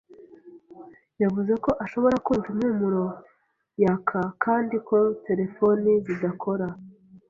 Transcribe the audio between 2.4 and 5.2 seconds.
impumuro yaka kandi ko